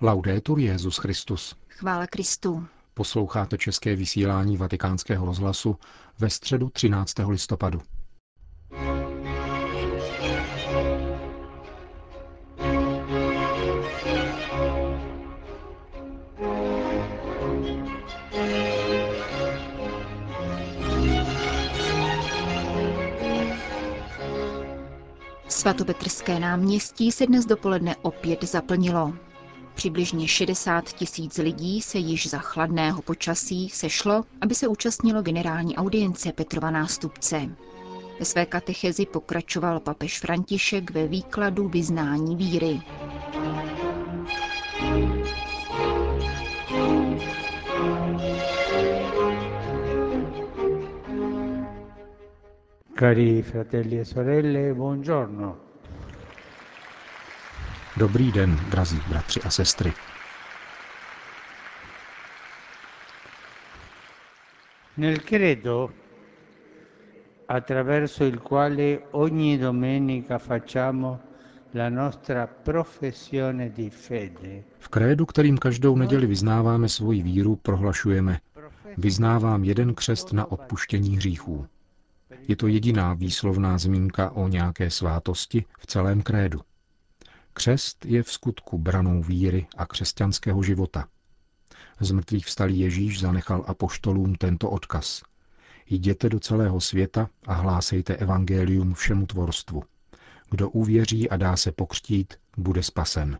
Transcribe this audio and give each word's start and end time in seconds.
Laudetur 0.00 0.58
Jezus 0.58 0.96
Christus. 0.96 1.56
Chvála 1.68 2.06
Kristu. 2.06 2.66
Posloucháte 2.94 3.58
české 3.58 3.96
vysílání 3.96 4.56
Vatikánského 4.56 5.26
rozhlasu 5.26 5.76
ve 6.18 6.30
středu 6.30 6.70
13. 6.70 7.14
listopadu. 7.28 7.82
Svatopetrské 25.48 26.40
náměstí 26.40 27.12
se 27.12 27.26
dnes 27.26 27.46
dopoledne 27.46 27.96
opět 28.02 28.44
zaplnilo. 28.44 29.25
Přibližně 29.76 30.28
60 30.28 30.84
tisíc 30.84 31.38
lidí 31.38 31.80
se 31.82 31.98
již 31.98 32.30
za 32.30 32.38
chladného 32.38 33.02
počasí 33.02 33.68
sešlo, 33.68 34.24
aby 34.40 34.54
se 34.54 34.68
účastnilo 34.68 35.22
generální 35.22 35.76
audience 35.76 36.32
Petrova 36.32 36.70
nástupce. 36.70 37.48
Ve 38.18 38.24
své 38.24 38.46
katechezi 38.46 39.06
pokračoval 39.06 39.80
papež 39.80 40.20
František 40.20 40.90
ve 40.90 41.06
výkladu 41.06 41.68
vyznání 41.68 42.36
víry. 42.36 42.80
Cari 52.98 53.42
fratelli 53.42 53.98
e 54.00 54.04
sorelle, 54.04 54.74
buongiorno. 54.74 55.65
Dobrý 57.96 58.32
den, 58.32 58.60
drazí 58.70 59.00
bratři 59.08 59.40
a 59.42 59.50
sestry. 59.50 59.92
Nel 64.96 65.16
credo, 65.18 65.90
attraverso 67.48 68.24
il 68.24 68.40
quale 68.48 68.98
ogni 69.10 69.58
domenica 69.58 70.38
facciamo 70.38 71.20
la 71.70 71.88
nostra 71.88 72.46
professione 72.46 73.70
di 73.70 73.90
fede, 73.90 74.64
V 74.78 74.88
krédu, 74.88 75.26
kterým 75.26 75.58
každou 75.58 75.96
neděli 75.96 76.26
vyznáváme 76.26 76.88
svoji 76.88 77.22
víru, 77.22 77.56
prohlašujeme 77.56 78.38
Vyznávám 78.96 79.64
jeden 79.64 79.94
křest 79.94 80.32
na 80.32 80.52
odpuštění 80.52 81.16
hříchů. 81.16 81.66
Je 82.48 82.56
to 82.56 82.66
jediná 82.66 83.14
výslovná 83.14 83.78
zmínka 83.78 84.30
o 84.30 84.48
nějaké 84.48 84.90
svátosti 84.90 85.64
v 85.78 85.86
celém 85.86 86.22
krédu. 86.22 86.60
Křest 87.56 88.04
je 88.04 88.22
v 88.22 88.32
skutku 88.32 88.78
branou 88.78 89.22
víry 89.22 89.66
a 89.76 89.86
křesťanského 89.86 90.62
života. 90.62 91.08
Z 92.00 92.10
mrtvých 92.10 92.46
vstalý 92.46 92.78
Ježíš 92.78 93.20
zanechal 93.20 93.64
apoštolům 93.66 94.34
tento 94.34 94.70
odkaz. 94.70 95.22
Jděte 95.86 96.28
do 96.28 96.40
celého 96.40 96.80
světa 96.80 97.28
a 97.46 97.54
hlásejte 97.54 98.16
evangelium 98.16 98.94
všemu 98.94 99.26
tvorstvu. 99.26 99.82
Kdo 100.50 100.70
uvěří 100.70 101.30
a 101.30 101.36
dá 101.36 101.56
se 101.56 101.72
pokřtít, 101.72 102.34
bude 102.56 102.82
spasen. 102.82 103.38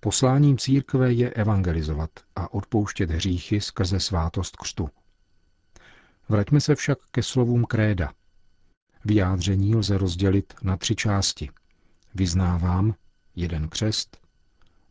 Posláním 0.00 0.58
církve 0.58 1.12
je 1.12 1.30
evangelizovat 1.30 2.10
a 2.36 2.54
odpouštět 2.54 3.10
hříchy 3.10 3.60
skrze 3.60 4.00
svátost 4.00 4.56
křtu. 4.56 4.90
Vraťme 6.28 6.60
se 6.60 6.74
však 6.74 6.98
ke 7.10 7.22
slovům 7.22 7.64
kréda. 7.64 8.12
Vyjádření 9.04 9.74
lze 9.74 9.98
rozdělit 9.98 10.54
na 10.62 10.76
tři 10.76 10.96
části. 10.96 11.50
Vyznávám, 12.18 12.94
jeden 13.36 13.68
křest, 13.68 14.16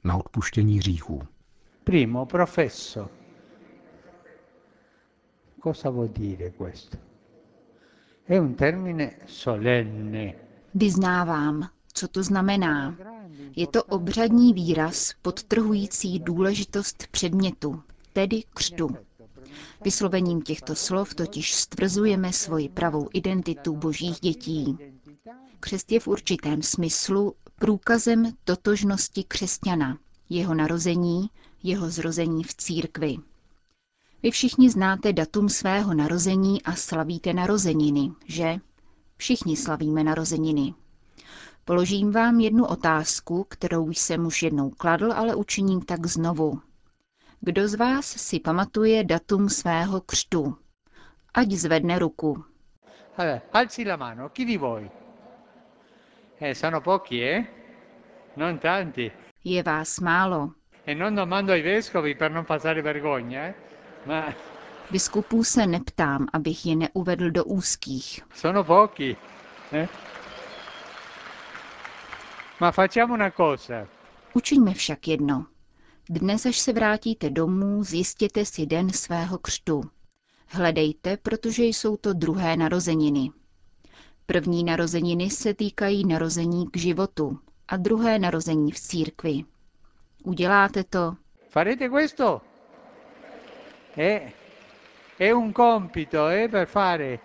na 0.04 0.16
odpuštění 0.18 0.78
hříchů. 0.78 1.22
primo 1.84 2.26
professo. 2.26 3.10
Cosa 5.64 5.90
vuol 5.90 6.08
dire 6.08 6.50
questo? 6.52 6.98
È 8.28 8.38
un 8.40 8.54
termine 8.56 9.16
solenne. 9.26 10.34
Vyznávám, 10.76 11.70
co 11.94 12.08
to 12.08 12.24
znamená. 12.24 12.96
Je 13.56 13.68
to 13.68 13.84
obřadní 13.84 14.54
výraz 14.54 15.14
podtrhující 15.22 16.20
důležitost 16.20 17.08
předmětu, 17.12 17.82
tedy 18.14 18.44
křtu. 18.54 18.96
Vyslovením 19.84 20.42
těchto 20.42 20.76
slov 20.76 21.14
totiž 21.16 21.54
stvrzujeme 21.54 22.34
svoji 22.34 22.70
pravou 22.70 23.10
identitu 23.14 23.76
božích 23.76 24.20
dětí. 24.20 24.78
Křest 25.60 25.92
je 25.92 26.00
v 26.00 26.08
určitém 26.08 26.62
smyslu 26.62 27.36
průkazem 27.56 28.32
totožnosti 28.44 29.24
křesťana, 29.24 29.98
jeho 30.30 30.54
narození, 30.54 31.30
jeho 31.64 31.90
zrození 31.90 32.44
v 32.44 32.54
církvi. 32.56 33.18
Vy 34.24 34.32
všichni 34.32 34.70
znáte 34.70 35.14
datum 35.14 35.50
svého 35.50 35.94
narození 35.94 36.64
a 36.64 36.76
slavíte 36.76 37.34
narozeniny, 37.34 38.12
že? 38.26 38.58
Všichni 39.18 39.58
slavíme 39.58 40.04
narozeniny. 40.04 40.74
Položím 41.66 42.12
vám 42.12 42.40
jednu 42.40 42.66
otázku, 42.66 43.46
kterou 43.50 43.90
jsem 43.90 44.26
už 44.26 44.44
jednou 44.44 44.70
kladl, 44.70 45.12
ale 45.12 45.36
učiním 45.36 45.82
tak 45.82 46.06
znovu. 46.06 46.62
Kdo 47.42 47.68
z 47.68 47.76
vás 47.76 48.06
si 48.06 48.40
pamatuje 48.40 49.04
datum 49.04 49.50
svého 49.50 50.02
křtu? 50.02 50.58
Ať 51.34 51.52
zvedne 51.52 52.00
ruku. 52.00 52.44
Alzi 53.54 53.86
la 53.86 53.96
mano, 53.96 54.30
chi 54.30 54.46
di 54.46 54.58
voi? 54.58 55.05
Eh, 56.40 56.54
sono 56.56 56.82
pochi, 56.82 57.22
eh? 57.22 57.46
Non 58.36 58.58
tanti. 58.60 59.12
Je 59.44 59.64
vás 59.64 60.00
málo. 60.00 60.54
E 60.86 60.94
non 60.94 61.16
domando 61.16 61.52
ai 61.52 61.62
vescovi 61.62 62.16
per 62.16 62.32
non 62.32 62.44
passare 62.46 62.82
vergogna, 62.82 63.48
eh? 63.48 63.54
Ma 64.06 64.34
Biskupů 64.92 65.44
se 65.44 65.66
neptám, 65.68 66.28
abych 66.34 66.66
je 66.66 66.76
neuvedl 66.76 67.32
do 67.32 67.44
úzkých. 67.44 68.22
sono 68.34 68.64
pochi. 68.64 69.18
eh? 69.72 69.88
Ma 72.60 72.72
facciamo 72.72 73.14
una 73.14 73.32
cosa. 73.32 73.88
Učiňme 74.34 74.74
však 74.74 75.08
jedno. 75.08 75.46
Dnes, 76.10 76.46
až 76.46 76.58
se 76.60 76.74
vrátíte 76.74 77.30
domů, 77.30 77.84
zjistěte 77.84 78.46
si 78.46 78.66
den 78.66 78.90
svého 78.90 79.38
křtu. 79.38 79.82
Hledejte, 80.48 81.18
protože 81.18 81.64
jsou 81.64 81.98
to 81.98 82.14
druhé 82.14 82.58
narozeniny. 82.58 83.32
První 84.26 84.64
narozeniny 84.64 85.30
se 85.30 85.54
týkají 85.54 86.06
narození 86.06 86.68
k 86.68 86.78
životu 86.78 87.40
a 87.68 87.78
druhé 87.78 88.20
narození 88.20 88.72
v 88.72 88.80
církvi. 88.80 89.44
Uděláte 90.24 90.84
to? 90.84 91.16
Farete 91.50 91.90
questo? 91.90 92.42
È, 93.98 94.32
è 95.20 95.32
un 95.32 95.54
compito 95.54 96.28
eh, 96.28 96.48
per 96.50 96.68
fare 96.68 97.20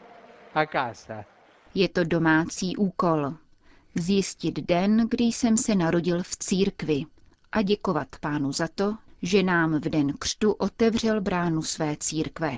a 0.55 0.67
casa. 0.67 1.25
Je 1.75 1.89
to 1.89 2.05
domácí 2.05 2.77
úkol. 2.77 3.35
Zjistit 3.95 4.59
den, 4.61 5.07
kdy 5.11 5.25
jsem 5.25 5.57
se 5.57 5.75
narodil 5.75 6.23
v 6.23 6.37
církvi 6.37 7.05
a 7.53 7.63
děkovat 7.63 8.09
pánu 8.21 8.53
za 8.53 8.69
to, 8.75 8.97
že 9.23 9.43
nám 9.43 9.75
v 9.81 9.89
den 9.89 10.13
křtu 10.19 10.53
otevřel 10.53 11.21
bránu 11.21 11.63
své 11.63 11.97
církve. 11.97 12.57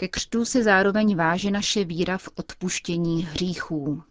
Ke 0.00 0.08
křtu 0.08 0.44
se 0.44 0.62
zároveň 0.62 1.16
váže 1.16 1.50
naše 1.50 1.84
víra 1.84 2.18
v 2.18 2.28
odpuštění 2.34 3.22
hříchů. 3.22 4.02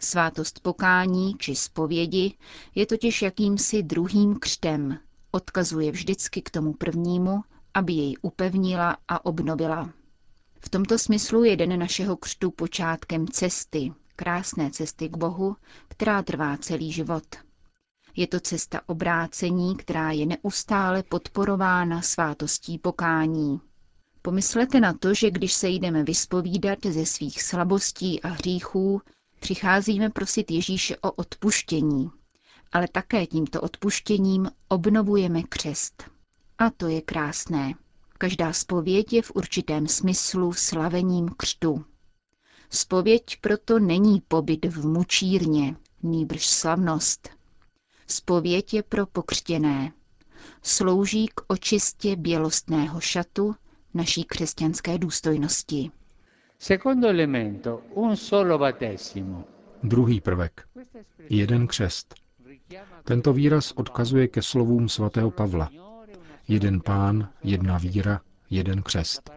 Svátost 0.00 0.60
pokání 0.60 1.34
či 1.38 1.54
zpovědi 1.54 2.34
je 2.74 2.86
totiž 2.86 3.22
jakýmsi 3.22 3.82
druhým 3.82 4.38
křtem, 4.38 4.98
odkazuje 5.30 5.92
vždycky 5.92 6.42
k 6.42 6.50
tomu 6.50 6.72
prvnímu, 6.72 7.40
aby 7.74 7.92
jej 7.92 8.14
upevnila 8.22 8.96
a 9.08 9.24
obnovila. 9.24 9.90
V 10.60 10.68
tomto 10.68 10.98
smyslu 10.98 11.44
je 11.44 11.56
den 11.56 11.78
našeho 11.78 12.16
křtu 12.16 12.50
počátkem 12.50 13.28
cesty, 13.28 13.92
krásné 14.16 14.70
cesty 14.70 15.08
k 15.08 15.16
Bohu, 15.16 15.56
která 15.88 16.22
trvá 16.22 16.56
celý 16.56 16.92
život. 16.92 17.24
Je 18.16 18.26
to 18.26 18.40
cesta 18.40 18.80
obrácení, 18.86 19.76
která 19.76 20.10
je 20.10 20.26
neustále 20.26 21.02
podporována 21.02 22.02
svátostí 22.02 22.78
pokání. 22.78 23.60
Pomyslete 24.22 24.80
na 24.80 24.92
to, 24.92 25.14
že 25.14 25.30
když 25.30 25.52
se 25.52 25.68
jdeme 25.68 26.02
vyspovídat 26.02 26.78
ze 26.86 27.06
svých 27.06 27.42
slabostí 27.42 28.22
a 28.22 28.28
hříchů, 28.28 29.02
přicházíme 29.40 30.10
prosit 30.10 30.50
Ježíše 30.50 30.96
o 30.96 31.12
odpuštění, 31.12 32.10
ale 32.72 32.88
také 32.92 33.26
tímto 33.26 33.60
odpuštěním 33.60 34.50
obnovujeme 34.68 35.42
křest. 35.42 36.04
A 36.58 36.70
to 36.70 36.88
je 36.88 37.00
krásné. 37.00 37.74
Každá 38.18 38.52
spověď 38.52 39.12
je 39.12 39.22
v 39.22 39.32
určitém 39.34 39.88
smyslu 39.88 40.52
slavením 40.52 41.28
křtu. 41.36 41.84
Spověď 42.70 43.22
proto 43.40 43.78
není 43.78 44.20
pobyt 44.28 44.64
v 44.64 44.86
mučírně, 44.86 45.76
nýbrž 46.02 46.46
slavnost. 46.46 47.28
Spověď 48.06 48.74
je 48.74 48.82
pro 48.82 49.06
pokřtěné. 49.06 49.92
Slouží 50.62 51.26
k 51.34 51.40
očistě 51.46 52.16
bělostného 52.16 53.00
šatu 53.00 53.54
naší 53.94 54.24
křesťanské 54.24 54.98
důstojnosti. 54.98 55.90
Secondo 56.58 57.08
elemento, 57.08 57.82
un 57.90 58.16
solo 58.16 58.58
battesimo. 58.58 59.44
Druhý 59.82 60.20
prvek. 60.20 60.68
Jeden 61.30 61.66
křest. 61.66 62.14
Tento 63.04 63.32
výraz 63.32 63.72
odkazuje 63.72 64.28
ke 64.28 64.42
slovům 64.42 64.88
svatého 64.88 65.30
Pavla. 65.30 65.70
Jeden 66.48 66.80
pán, 66.80 67.28
jedna 67.42 67.78
víra, 67.78 68.20
jeden 68.50 68.82
křest. 68.82 69.30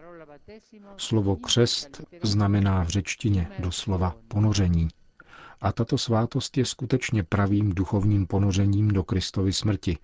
Slovo 0.96 1.36
křest 1.36 2.00
znamená 2.22 2.82
v 2.84 2.88
řečtině 2.88 3.48
doslova 3.58 4.16
ponoření. 4.28 4.88
A 5.60 5.72
tato 5.72 5.98
svátost 5.98 6.56
je 6.56 6.64
skutečně 6.64 7.22
pravým 7.22 7.74
duchovním 7.74 8.26
ponořením 8.26 8.88
do 8.88 9.04
Kristovy 9.04 9.52
smrti, 9.52 9.98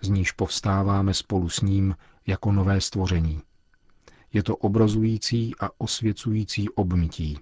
z 0.00 0.08
níž 0.08 0.32
povstáváme 0.32 1.14
spolu 1.14 1.48
s 1.48 1.60
ním 1.60 1.96
jako 2.26 2.52
nové 2.52 2.80
stvoření. 2.80 3.42
Je 4.34 4.42
to 4.42 4.56
obrozující 4.56 5.52
a 5.60 5.70
osvěcující 5.78 6.68
obmytí. 6.68 7.38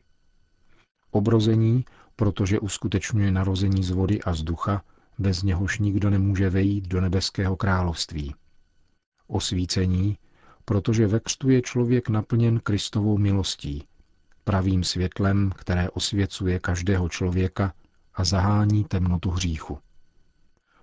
Obrození, 1.10 1.84
protože 2.16 2.60
uskutečňuje 2.60 3.30
narození 3.30 3.84
z 3.84 3.90
vody 3.90 4.22
a 4.22 4.34
z 4.34 4.42
ducha, 4.42 4.82
bez 5.18 5.42
něhož 5.42 5.78
nikdo 5.78 6.10
nemůže 6.10 6.50
vejít 6.50 6.88
do 6.88 7.00
nebeského 7.00 7.56
království. 7.56 8.34
Osvícení, 9.26 10.18
protože 10.64 11.06
ve 11.06 11.20
křtu 11.20 11.48
je 11.48 11.62
člověk 11.62 12.08
naplněn 12.08 12.60
Kristovou 12.60 13.18
milostí, 13.18 13.84
pravým 14.44 14.84
světlem, 14.84 15.50
které 15.56 15.90
osvěcuje 15.90 16.58
každého 16.58 17.08
člověka 17.08 17.74
a 18.14 18.24
zahání 18.24 18.84
temnotu 18.84 19.30
hříchu. 19.30 19.78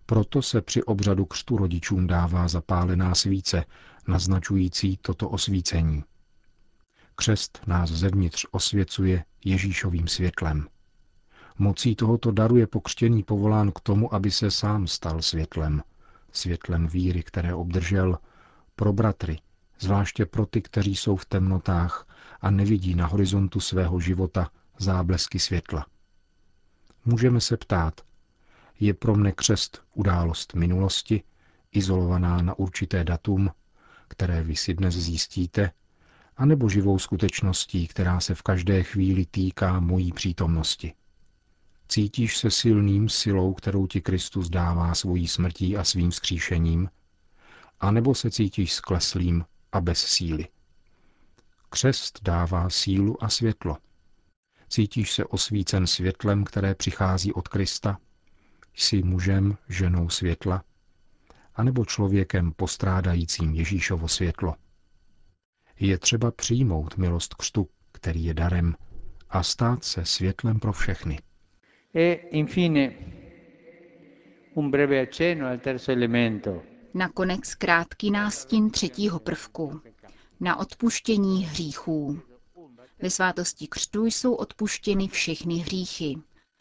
Proto 0.05 0.41
se 0.41 0.61
při 0.61 0.83
obřadu 0.83 1.25
křtu 1.25 1.57
rodičům 1.57 2.07
dává 2.07 2.47
zapálená 2.47 3.15
svíce, 3.15 3.65
naznačující 4.09 4.97
toto 5.01 5.29
osvícení. 5.29 6.03
Křest 7.15 7.61
nás 7.67 7.89
zevnitř 7.89 8.45
osvěcuje 8.51 9.25
Ježíšovým 9.45 10.07
světlem. 10.07 10.67
Mocí 11.57 11.95
tohoto 11.95 12.31
daru 12.31 12.57
je 12.57 12.67
pokřtěný 12.67 13.23
povolán 13.23 13.71
k 13.71 13.79
tomu, 13.79 14.13
aby 14.13 14.31
se 14.31 14.51
sám 14.51 14.87
stal 14.87 15.21
světlem, 15.21 15.83
světlem 16.31 16.87
víry, 16.87 17.23
které 17.23 17.53
obdržel, 17.53 18.17
pro 18.75 18.93
bratry, 18.93 19.39
zvláště 19.79 20.25
pro 20.25 20.45
ty, 20.45 20.61
kteří 20.61 20.95
jsou 20.95 21.15
v 21.15 21.25
temnotách 21.25 22.07
a 22.41 22.51
nevidí 22.51 22.95
na 22.95 23.07
horizontu 23.07 23.59
svého 23.59 23.99
života 23.99 24.49
záblesky 24.77 25.39
světla. 25.39 25.85
Můžeme 27.05 27.41
se 27.41 27.57
ptát, 27.57 28.01
je 28.79 28.93
pro 28.93 29.15
mne 29.15 29.31
křest 29.31 29.81
událost 29.93 30.53
minulosti, 30.53 31.23
izolovaná 31.71 32.41
na 32.41 32.59
určité 32.59 33.03
datum, 33.03 33.51
které 34.09 34.43
vy 34.43 34.55
si 34.55 34.73
dnes 34.73 34.95
zjistíte, 34.95 35.71
anebo 36.37 36.69
živou 36.69 36.99
skutečností, 36.99 37.87
která 37.87 38.19
se 38.19 38.35
v 38.35 38.41
každé 38.41 38.83
chvíli 38.83 39.25
týká 39.25 39.79
mojí 39.79 40.11
přítomnosti. 40.11 40.93
Cítíš 41.87 42.37
se 42.37 42.51
silným 42.51 43.09
silou, 43.09 43.53
kterou 43.53 43.87
ti 43.87 44.01
Kristus 44.01 44.49
dává 44.49 44.95
svojí 44.95 45.27
smrtí 45.27 45.77
a 45.77 45.83
svým 45.83 46.11
skříšením, 46.11 46.89
anebo 47.79 48.15
se 48.15 48.31
cítíš 48.31 48.73
skleslým 48.73 49.45
a 49.71 49.81
bez 49.81 49.99
síly. 49.99 50.47
Křest 51.69 52.19
dává 52.23 52.69
sílu 52.69 53.23
a 53.23 53.29
světlo. 53.29 53.77
Cítíš 54.69 55.13
se 55.13 55.25
osvícen 55.25 55.87
světlem, 55.87 56.43
které 56.43 56.75
přichází 56.75 57.33
od 57.33 57.47
Krista? 57.47 57.97
Jsi 58.75 59.03
mužem, 59.03 59.57
ženou 59.69 60.09
světla? 60.09 60.63
Anebo 61.59 61.85
člověkem 61.85 62.51
postrádajícím 62.51 63.53
Ježíšovo 63.53 64.07
světlo. 64.07 64.55
Je 65.79 65.97
třeba 65.97 66.31
přijmout 66.31 66.97
milost 66.97 67.33
křtu, 67.33 67.69
který 67.91 68.23
je 68.23 68.33
darem, 68.33 68.75
a 69.29 69.43
stát 69.43 69.83
se 69.83 70.05
světlem 70.05 70.59
pro 70.59 70.73
všechny. 70.73 71.19
E 71.95 72.13
infine 72.13 72.93
un 74.53 74.71
breve 74.71 75.01
accenno 75.01 75.47
al 75.47 75.57
terzo 75.57 75.91
elemento. 75.91 76.61
Nakonec 76.93 77.55
krátký 77.55 78.11
nástin 78.11 78.71
třetího 78.71 79.19
prvku. 79.19 79.81
Na 80.39 80.59
odpuštění 80.59 81.45
hříchů. 81.45 82.19
Ve 83.01 83.09
svátosti 83.09 83.67
křtu 83.67 84.05
jsou 84.05 84.33
odpuštěny 84.33 85.07
všechny 85.07 85.55
hříchy 85.55 86.17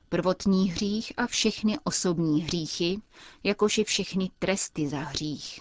prvotní 0.08 0.70
hřích 0.70 1.12
a 1.16 1.26
všechny 1.26 1.78
osobní 1.84 2.42
hříchy, 2.42 3.00
jakož 3.44 3.78
i 3.78 3.84
všechny 3.84 4.30
tresty 4.38 4.88
za 4.88 4.98
hřích. 4.98 5.60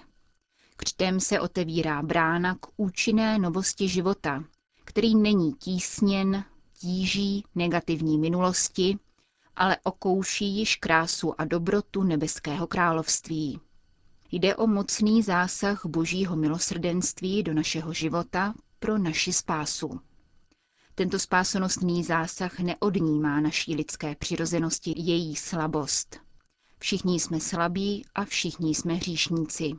Křtem 0.77 1.19
se 1.19 1.39
otevírá 1.39 2.01
brána 2.01 2.55
k 2.55 2.67
účinné 2.77 3.39
novosti 3.39 3.87
života, 3.87 4.43
který 4.85 5.15
není 5.15 5.53
tísněn, 5.53 6.43
tíží 6.79 7.43
negativní 7.55 8.17
minulosti, 8.17 8.97
ale 9.55 9.77
okouší 9.83 10.45
již 10.57 10.75
krásu 10.75 11.41
a 11.41 11.45
dobrotu 11.45 12.03
nebeského 12.03 12.67
království. 12.67 13.59
Jde 14.31 14.55
o 14.55 14.67
mocný 14.67 15.23
zásah 15.23 15.85
božího 15.85 16.35
milosrdenství 16.35 17.43
do 17.43 17.53
našeho 17.53 17.93
života 17.93 18.53
pro 18.79 18.97
naši 18.97 19.33
spásu. 19.33 19.99
Tento 20.97 21.19
spásonostný 21.19 22.03
zásah 22.03 22.59
neodnímá 22.59 23.39
naší 23.39 23.75
lidské 23.75 24.15
přirozenosti 24.15 24.93
její 24.97 25.35
slabost. 25.35 26.19
Všichni 26.79 27.19
jsme 27.19 27.39
slabí 27.39 28.05
a 28.15 28.25
všichni 28.25 28.75
jsme 28.75 28.93
hříšníci. 28.93 29.71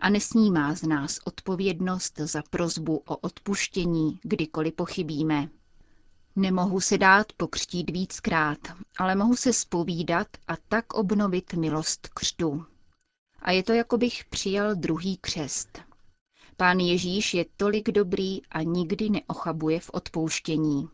A 0.00 0.08
nesnímá 0.10 0.74
z 0.74 0.82
nás 0.82 1.18
odpovědnost 1.24 2.18
za 2.18 2.42
prozbu 2.50 2.96
o 3.06 3.16
odpuštění, 3.16 4.18
kdykoliv 4.22 4.74
pochybíme. 4.74 5.48
Nemohu 6.36 6.80
se 6.80 6.98
dát 6.98 7.32
pokřtít 7.32 7.90
víckrát, 7.90 8.58
ale 8.98 9.14
mohu 9.14 9.36
se 9.36 9.52
spovídat 9.52 10.28
a 10.48 10.56
tak 10.68 10.92
obnovit 10.94 11.54
milost 11.54 12.08
křtu. 12.08 12.64
A 13.42 13.50
je 13.50 13.62
to, 13.62 13.72
jako 13.72 13.98
bych 13.98 14.24
přijal 14.24 14.74
druhý 14.74 15.16
křest. 15.16 15.87
Pán 16.60 16.78
Ježíš 16.80 17.34
je 17.34 17.44
tolik 17.56 17.90
dobrý 17.90 18.46
a 18.46 18.62
nikdy 18.62 19.10
neochabuje 19.10 19.80
v 19.80 19.90
odpouštění. 19.92 20.88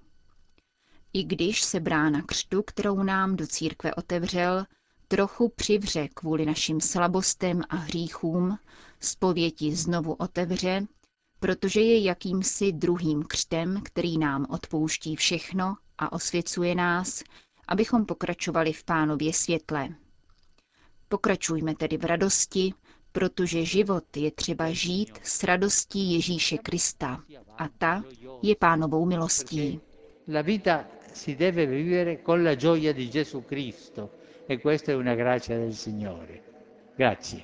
I 1.13 1.25
když 1.25 1.63
se 1.63 1.81
brána 1.81 2.23
křtu, 2.23 2.63
kterou 2.63 3.03
nám 3.03 3.37
do 3.37 3.47
církve 3.47 3.95
otevřel, 3.95 4.65
trochu 5.09 5.49
přivře 5.49 6.09
kvůli 6.09 6.47
našim 6.47 6.81
slabostem 6.81 7.63
a 7.69 7.77
hříchům, 7.77 8.59
zpověti 9.01 9.75
znovu 9.77 10.13
otevře, 10.13 10.87
protože 11.41 11.81
je 11.81 12.03
jakýmsi 12.03 12.73
druhým 12.73 13.23
křtem, 13.23 13.81
který 13.85 14.19
nám 14.19 14.47
odpouští 14.51 15.17
všechno 15.17 15.77
a 15.99 16.13
osvěcuje 16.13 16.75
nás, 16.75 17.23
abychom 17.69 18.07
pokračovali 18.07 18.73
v 18.73 18.85
pánově 18.85 19.33
světle. 19.33 19.89
Pokračujme 21.09 21.75
tedy 21.75 21.97
v 21.97 22.05
radosti, 22.05 22.75
protože 23.15 23.65
život 23.65 24.17
je 24.17 24.31
třeba 24.31 24.71
žít 24.71 25.19
s 25.23 25.45
radostí 25.45 26.13
Ježíše 26.13 26.59
Krista 26.59 27.21
a 27.59 27.69
ta 27.79 28.05
je 28.43 28.55
pánovou 28.57 29.07
milostí. 29.07 29.81
La 30.35 30.43
vita 30.43 30.85
si 31.13 31.35
deve 31.37 31.67
vivere 31.67 32.17
con 32.17 32.45
la 32.45 32.55
gioia 32.55 32.93
di 32.93 33.09
Gesù 33.11 33.41
Cristo 33.43 34.11
e 34.49 34.59
questa 34.59 34.93
è 34.93 34.97
una 34.97 35.15
grazia 35.15 35.57
del 35.59 35.73
Signore. 35.75 36.41
Grazie. 36.97 37.43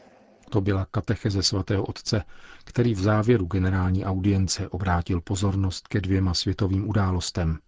To 0.51 0.61
byla 0.61 0.87
katecheze 0.91 1.43
svatého 1.43 1.85
otce, 1.85 2.23
který 2.65 2.95
v 2.95 3.01
závěru 3.01 3.47
generální 3.47 4.05
audience 4.05 4.69
obrátil 4.69 5.21
pozornost 5.21 5.89
ke 5.89 6.01
dvěma 6.01 6.35
světovým 6.35 6.89
událostem. 6.89 7.59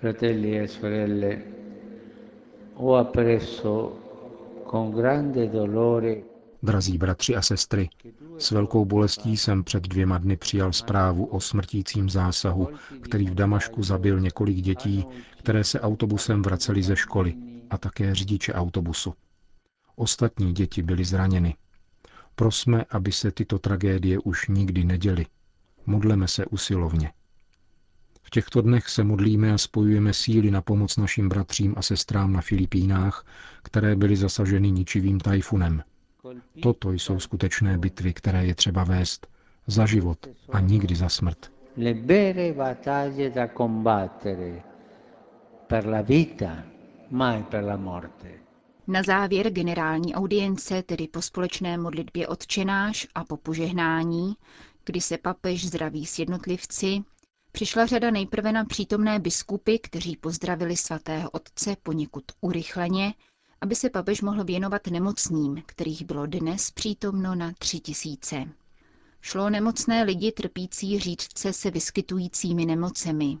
Fratelli 0.00 0.58
e 0.60 0.68
sorelle, 0.68 1.38
ho 2.74 2.94
appresso 2.96 3.92
con 4.70 4.90
grande 4.90 5.46
dolore 5.46 6.16
Drazí 6.62 6.98
bratři 6.98 7.36
a 7.36 7.42
sestry, 7.42 7.88
s 8.38 8.50
velkou 8.50 8.84
bolestí 8.84 9.36
jsem 9.36 9.64
před 9.64 9.82
dvěma 9.88 10.18
dny 10.18 10.36
přijal 10.36 10.72
zprávu 10.72 11.24
o 11.24 11.40
smrtícím 11.40 12.10
zásahu, 12.10 12.68
který 13.00 13.26
v 13.26 13.34
Damašku 13.34 13.82
zabil 13.82 14.20
několik 14.20 14.56
dětí, 14.56 15.04
které 15.38 15.64
se 15.64 15.80
autobusem 15.80 16.42
vraceli 16.42 16.82
ze 16.82 16.96
školy 16.96 17.34
a 17.70 17.78
také 17.78 18.14
řidiče 18.14 18.52
autobusu. 18.54 19.14
Ostatní 19.96 20.52
děti 20.52 20.82
byly 20.82 21.04
zraněny. 21.04 21.56
Prosme, 22.34 22.84
aby 22.90 23.12
se 23.12 23.30
tyto 23.30 23.58
tragédie 23.58 24.18
už 24.18 24.48
nikdy 24.48 24.84
neděly. 24.84 25.26
Modleme 25.86 26.28
se 26.28 26.46
usilovně. 26.46 27.12
V 28.22 28.30
těchto 28.30 28.62
dnech 28.62 28.88
se 28.88 29.04
modlíme 29.04 29.52
a 29.52 29.58
spojujeme 29.58 30.12
síly 30.12 30.50
na 30.50 30.62
pomoc 30.62 30.96
našim 30.96 31.28
bratřím 31.28 31.74
a 31.76 31.82
sestrám 31.82 32.32
na 32.32 32.40
Filipínách, 32.40 33.26
které 33.62 33.96
byly 33.96 34.16
zasaženy 34.16 34.70
ničivým 34.70 35.20
tajfunem– 35.20 35.82
Toto 36.62 36.92
jsou 36.92 37.20
skutečné 37.20 37.78
bitvy, 37.78 38.12
které 38.12 38.46
je 38.46 38.54
třeba 38.54 38.84
vést 38.84 39.26
za 39.66 39.86
život 39.86 40.26
a 40.52 40.60
nikdy 40.60 40.94
za 40.96 41.08
smrt. 41.08 41.52
Le 41.76 41.94
vere 41.94 42.52
battaglie 42.52 43.30
da 43.30 43.48
combattere 43.56 44.62
per 45.66 45.86
la 45.86 46.02
vita, 46.02 46.64
mai 47.10 47.42
per 47.42 47.64
la 47.64 47.76
morte. 47.76 48.30
Na 48.86 49.02
závěr 49.02 49.50
generální 49.50 50.14
audience, 50.14 50.82
tedy 50.82 51.08
po 51.08 51.22
společné 51.22 51.78
modlitbě 51.78 52.28
odčenáš 52.28 53.06
a 53.14 53.24
po 53.24 53.36
požehnání, 53.36 54.34
kdy 54.84 55.00
se 55.00 55.18
papež 55.18 55.66
zdraví 55.66 56.06
s 56.06 56.18
jednotlivci, 56.18 57.02
přišla 57.52 57.86
řada 57.86 58.10
nejprve 58.10 58.52
na 58.52 58.64
přítomné 58.64 59.18
biskupy, 59.18 59.78
kteří 59.78 60.16
pozdravili 60.16 60.76
svatého 60.76 61.30
otce 61.30 61.76
poněkud 61.82 62.24
urychleně 62.40 63.14
aby 63.60 63.74
se 63.74 63.90
papež 63.90 64.22
mohl 64.22 64.44
věnovat 64.44 64.86
nemocným, 64.86 65.62
kterých 65.66 66.04
bylo 66.04 66.26
dnes 66.26 66.70
přítomno 66.70 67.34
na 67.34 67.52
tři 67.58 67.80
tisíce. 67.80 68.44
Šlo 69.20 69.50
nemocné 69.50 70.02
lidi 70.02 70.32
trpící 70.32 70.98
řídce 70.98 71.52
se 71.52 71.70
vyskytujícími 71.70 72.66
nemocemi. 72.66 73.38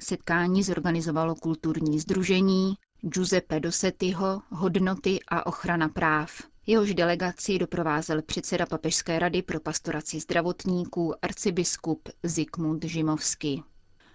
Setkání 0.00 0.62
zorganizovalo 0.62 1.34
kulturní 1.34 2.00
združení 2.00 2.74
Giuseppe 3.00 3.60
Dossettiho, 3.60 4.42
Hodnoty 4.50 5.20
a 5.28 5.46
ochrana 5.46 5.88
práv. 5.88 6.30
Jehož 6.66 6.94
delegaci 6.94 7.58
doprovázel 7.58 8.22
předseda 8.22 8.66
Papežské 8.66 9.18
rady 9.18 9.42
pro 9.42 9.60
pastoraci 9.60 10.20
zdravotníků 10.20 11.14
arcibiskup 11.24 12.08
Zikmund 12.22 12.84
Žimovsky. 12.84 13.62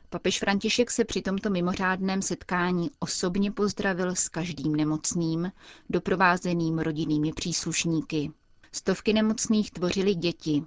Papež 0.10 0.40
František 0.40 0.92
se 0.92 1.06
při 1.06 1.22
tomto 1.22 1.50
mimořádném 1.50 2.22
setkání 2.22 2.92
osobně 3.00 3.52
pozdravil 3.52 4.16
s 4.16 4.30
každým 4.30 4.76
nemocným, 4.76 5.52
doprovázeným 5.90 6.80
rodinnými 6.80 7.34
příslušníky. 7.34 8.32
Stovky 8.72 9.14
nemocných 9.14 9.72
tvořili 9.72 10.16
děti. 10.16 10.64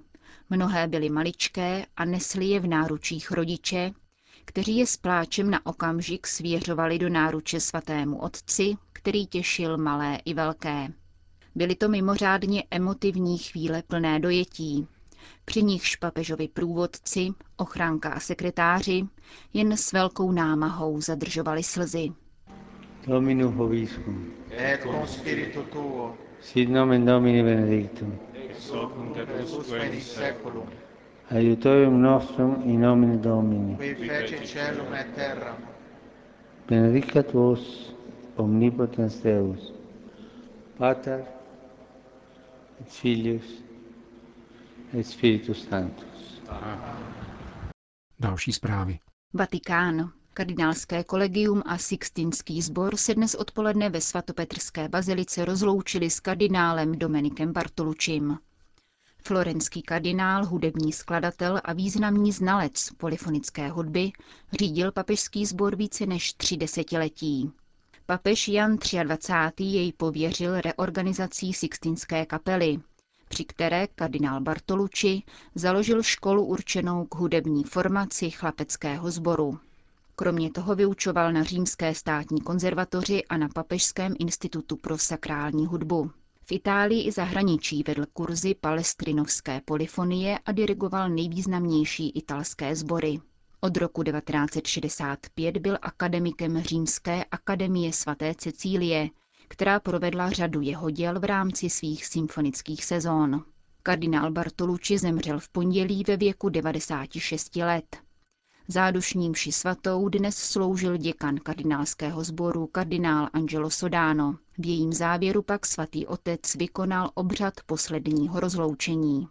Mnohé 0.49 0.87
byly 0.87 1.09
maličké 1.09 1.85
a 1.97 2.05
nesli 2.05 2.45
je 2.45 2.59
v 2.59 2.67
náručích 2.67 3.31
rodiče, 3.31 3.91
kteří 4.45 4.77
je 4.77 4.87
s 4.87 4.97
pláčem 4.97 5.49
na 5.49 5.65
okamžik 5.65 6.27
svěřovali 6.27 6.99
do 6.99 7.09
náruče 7.09 7.59
svatému 7.59 8.21
otci, 8.21 8.75
který 8.93 9.27
těšil 9.27 9.77
malé 9.77 10.15
i 10.25 10.33
velké. 10.33 10.93
Byly 11.55 11.75
to 11.75 11.89
mimořádně 11.89 12.63
emotivní 12.71 13.37
chvíle 13.37 13.83
plné 13.83 14.19
dojetí, 14.19 14.87
při 15.45 15.63
nichž 15.63 15.95
papežovi 15.95 16.47
průvodci, 16.47 17.27
ochránka 17.57 18.09
a 18.09 18.19
sekretáři 18.19 19.03
jen 19.53 19.77
s 19.77 19.91
velkou 19.93 20.31
námahou 20.31 21.01
zadržovali 21.01 21.63
slzy. 21.63 22.09
Domino 23.07 23.51
Hoviscum. 23.51 24.33
Et 24.51 24.83
con 24.83 25.07
spiritu 25.07 25.63
tuo. 25.63 26.17
Sit 26.41 26.69
nomen 26.69 27.05
Domini 27.05 27.43
benedictum. 27.43 28.19
Ex 28.33 28.69
hoc 28.69 28.95
nunc 28.97 29.17
et 29.17 29.29
usque 29.43 29.85
in 29.85 30.01
seculum. 30.01 30.69
Aiutorium 31.31 32.01
nostrum 32.01 32.61
in 32.65 32.81
nomine 32.81 33.17
Domini. 33.17 33.75
Qui 33.75 33.95
fece 33.95 34.45
celum 34.45 34.93
et 34.93 35.15
terram. 35.15 35.55
Benedicat 36.67 37.31
vos 37.33 37.93
omnipotens 38.37 39.21
Deus, 39.23 39.73
Pater 40.77 41.19
et 42.79 42.87
Filius 42.87 43.63
Sanctus. 45.53 46.41
Další 48.19 48.53
zprávy. 48.53 48.99
Vatikán. 49.33 50.11
Kardinálské 50.33 51.03
kolegium 51.03 51.63
a 51.65 51.77
Sixtinský 51.77 52.61
sbor 52.61 52.97
se 52.97 53.15
dnes 53.15 53.35
odpoledne 53.35 53.89
ve 53.89 54.01
svatopetrské 54.01 54.89
bazilice 54.89 55.45
rozloučili 55.45 56.09
s 56.09 56.19
kardinálem 56.19 56.91
Dominikem 56.99 57.53
Bartolučím. 57.53 58.37
Florenský 59.23 59.81
kardinál, 59.81 60.45
hudební 60.45 60.93
skladatel 60.93 61.61
a 61.63 61.73
významný 61.73 62.31
znalec 62.31 62.89
polyfonické 62.97 63.69
hudby 63.69 64.11
řídil 64.59 64.91
papežský 64.91 65.45
sbor 65.45 65.75
více 65.75 66.05
než 66.05 66.33
tři 66.33 66.57
desetiletí. 66.57 67.51
Papež 68.05 68.47
Jan 68.47 68.77
23. 69.03 69.63
jej 69.63 69.93
pověřil 69.93 70.61
reorganizací 70.61 71.53
Sixtinské 71.53 72.25
kapely, 72.25 72.79
při 73.29 73.45
které 73.45 73.87
kardinál 73.87 74.41
Bartolucci 74.41 75.21
založil 75.55 76.03
školu 76.03 76.45
určenou 76.45 77.05
k 77.05 77.15
hudební 77.15 77.63
formaci 77.63 78.31
chlapeckého 78.31 79.11
sboru. 79.11 79.59
Kromě 80.15 80.51
toho 80.51 80.75
vyučoval 80.75 81.33
na 81.33 81.43
Římské 81.43 81.95
státní 81.95 82.41
konzervatoři 82.41 83.23
a 83.25 83.37
na 83.37 83.49
Papežském 83.49 84.13
institutu 84.19 84.75
pro 84.77 84.97
sakrální 84.97 85.65
hudbu. 85.65 86.11
V 86.45 86.51
Itálii 86.51 87.07
i 87.07 87.11
zahraničí 87.11 87.83
vedl 87.87 88.05
kurzy 88.13 88.55
palestrinovské 88.55 89.61
polyfonie 89.65 90.39
a 90.45 90.51
dirigoval 90.51 91.09
nejvýznamnější 91.09 92.09
italské 92.09 92.75
sbory. 92.75 93.19
Od 93.61 93.77
roku 93.77 94.03
1965 94.03 95.57
byl 95.57 95.77
akademikem 95.81 96.61
Římské 96.61 97.25
akademie 97.31 97.93
svaté 97.93 98.33
Cecílie, 98.37 99.09
která 99.49 99.79
provedla 99.79 100.29
řadu 100.29 100.61
jeho 100.61 100.89
děl 100.89 101.19
v 101.19 101.23
rámci 101.23 101.69
svých 101.69 102.05
symfonických 102.05 102.85
sezón. 102.85 103.43
Kardinál 103.83 104.31
Bartolucci 104.31 104.97
zemřel 104.97 105.39
v 105.39 105.49
pondělí 105.49 106.03
ve 106.07 106.17
věku 106.17 106.49
96 106.49 107.55
let. 107.55 107.97
Zádušní 108.67 109.29
mši 109.29 109.51
svatou 109.51 110.09
dnes 110.09 110.35
sloužil 110.37 110.97
děkan 110.97 111.37
kardinálského 111.37 112.23
sboru 112.23 112.67
kardinál 112.67 113.29
Angelo 113.33 113.69
Sodano. 113.69 114.35
V 114.57 114.65
jejím 114.65 114.93
závěru 114.93 115.41
pak 115.41 115.65
svatý 115.65 116.07
otec 116.07 116.55
vykonal 116.55 117.11
obřad 117.13 117.53
posledního 117.65 118.39
rozloučení. 118.39 119.27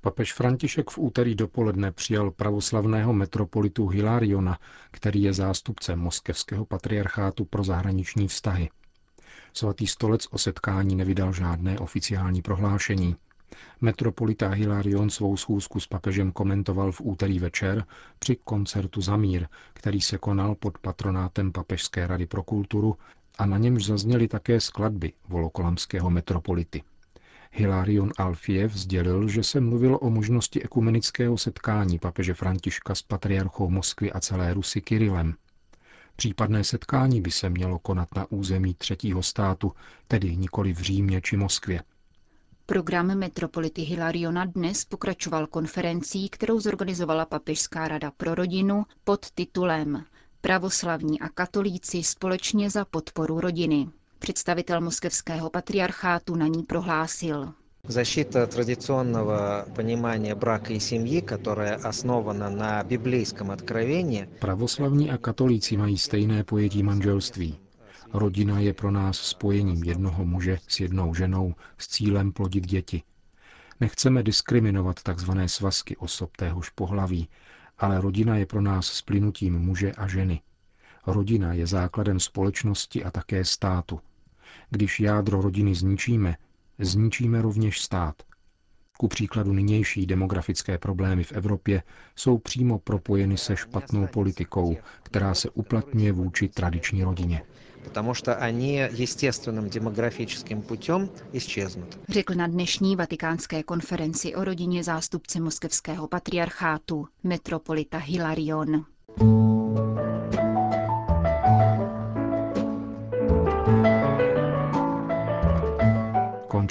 Papež 0.00 0.32
František 0.32 0.90
v 0.90 0.98
úterý 0.98 1.34
dopoledne 1.34 1.92
přijal 1.92 2.30
pravoslavného 2.30 3.12
metropolitu 3.12 3.86
Hilariona, 3.86 4.58
který 4.90 5.22
je 5.22 5.32
zástupcem 5.32 5.98
moskevského 5.98 6.64
patriarchátu 6.64 7.44
pro 7.44 7.64
zahraniční 7.64 8.28
vztahy. 8.28 8.70
Svatý 9.56 9.86
stolec 9.86 10.26
o 10.30 10.38
setkání 10.38 10.96
nevydal 10.96 11.32
žádné 11.32 11.78
oficiální 11.78 12.42
prohlášení. 12.42 13.16
Metropolita 13.80 14.48
Hilarion 14.48 15.10
svou 15.10 15.36
schůzku 15.36 15.80
s 15.80 15.86
papežem 15.86 16.32
komentoval 16.32 16.92
v 16.92 17.00
úterý 17.00 17.38
večer 17.38 17.84
při 18.18 18.36
koncertu 18.44 19.00
za 19.00 19.16
mír, 19.16 19.46
který 19.72 20.00
se 20.00 20.18
konal 20.18 20.54
pod 20.54 20.78
patronátem 20.78 21.52
Papežské 21.52 22.06
rady 22.06 22.26
pro 22.26 22.42
kulturu 22.42 22.96
a 23.38 23.46
na 23.46 23.58
němž 23.58 23.84
zazněly 23.84 24.28
také 24.28 24.60
skladby 24.60 25.12
volokolamského 25.28 26.10
metropolity. 26.10 26.82
Hilarion 27.52 28.12
Alfiev 28.18 28.72
sdělil, 28.72 29.28
že 29.28 29.42
se 29.42 29.60
mluvilo 29.60 29.98
o 29.98 30.10
možnosti 30.10 30.62
ekumenického 30.62 31.38
setkání 31.38 31.98
papeže 31.98 32.34
Františka 32.34 32.94
s 32.94 33.02
patriarchou 33.02 33.70
Moskvy 33.70 34.12
a 34.12 34.20
celé 34.20 34.54
Rusy 34.54 34.80
Kirilem. 34.80 35.34
Případné 36.16 36.64
setkání 36.64 37.20
by 37.20 37.30
se 37.30 37.50
mělo 37.50 37.78
konat 37.78 38.08
na 38.16 38.26
území 38.30 38.74
třetího 38.74 39.22
státu, 39.22 39.72
tedy 40.08 40.36
nikoli 40.36 40.72
v 40.72 40.78
Římě 40.80 41.20
či 41.20 41.36
Moskvě. 41.36 41.82
Program 42.66 43.18
metropolity 43.18 43.82
Hilariona 43.82 44.44
dnes 44.44 44.84
pokračoval 44.84 45.46
konferencí, 45.46 46.28
kterou 46.28 46.60
zorganizovala 46.60 47.24
Papežská 47.26 47.88
rada 47.88 48.10
pro 48.10 48.34
rodinu 48.34 48.84
pod 49.04 49.30
titulem 49.30 50.04
Pravoslavní 50.40 51.20
a 51.20 51.28
katolíci 51.28 52.02
společně 52.02 52.70
za 52.70 52.84
podporu 52.84 53.40
rodiny. 53.40 53.88
Představitel 54.18 54.80
moskevského 54.80 55.50
patriarchátu 55.50 56.34
na 56.36 56.46
ní 56.46 56.62
prohlásil. 56.62 57.52
Защита 57.87 58.45
традиционного 58.47 59.65
понимания 59.75 60.35
брака 60.35 60.73
и 60.73 60.79
семьи, 60.79 61.21
которая 61.21 61.75
основана 61.75 62.49
на 62.49 62.83
библейском 62.83 63.51
откровении. 63.51 64.27
Pravoslavní 64.39 65.11
a 65.11 65.17
katolíci 65.17 65.77
mají 65.77 65.97
stejné 65.97 66.43
pojetí 66.43 66.83
manželství. 66.83 67.59
Rodina 68.13 68.59
je 68.59 68.73
pro 68.73 68.91
nás 68.91 69.17
spojením 69.17 69.83
jednoho 69.83 70.25
muže 70.25 70.59
s 70.67 70.79
jednou 70.79 71.13
ženou 71.13 71.53
s 71.77 71.87
cílem 71.87 72.31
plodit 72.31 72.65
děti. 72.65 73.03
Nechceme 73.79 74.23
diskriminovat 74.23 75.03
tzv. 75.03 75.31
svazky 75.45 75.97
osob 75.97 76.37
téhož 76.37 76.69
pohlaví, 76.69 77.29
ale 77.77 78.01
rodina 78.01 78.37
je 78.37 78.45
pro 78.45 78.61
nás 78.61 78.87
splynutím 78.87 79.59
muže 79.59 79.91
a 79.91 80.07
ženy. 80.07 80.41
Rodina 81.07 81.53
je 81.53 81.67
základem 81.67 82.19
společnosti 82.19 83.03
a 83.03 83.11
také 83.11 83.45
státu. 83.45 83.99
Když 84.69 84.99
jádro 84.99 85.41
rodiny 85.41 85.75
zničíme, 85.75 86.35
zničíme 86.79 87.41
rovněž 87.41 87.81
stát. 87.81 88.15
Ku 88.97 89.07
příkladu 89.07 89.53
nynější 89.53 90.05
demografické 90.05 90.77
problémy 90.77 91.23
v 91.23 91.31
Evropě 91.31 91.83
jsou 92.15 92.37
přímo 92.37 92.79
propojeny 92.79 93.37
se 93.37 93.55
špatnou 93.55 94.07
politikou, 94.07 94.77
která 95.03 95.33
se 95.33 95.49
uplatňuje 95.49 96.11
vůči 96.11 96.47
tradiční 96.47 97.03
rodině. 97.03 97.41
Потому 97.83 98.13
что 98.13 98.35
они 98.35 98.77
естественным 99.03 99.69
демографическим 99.69 100.61
путем 100.61 101.09
исчезнут. 101.33 101.99
Řekl 102.09 102.33
na 102.33 102.47
dnešní 102.47 102.95
vatikánské 102.95 103.63
konferenci 103.63 104.35
o 104.35 104.43
rodině 104.43 104.83
zástupce 104.83 105.39
moskevského 105.39 106.07
patriarchátu, 106.07 107.07
metropolita 107.23 107.97
Hilarion. 107.97 108.85